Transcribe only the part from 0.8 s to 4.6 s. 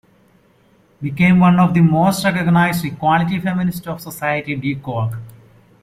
Became one of the most recognized equality feminists of society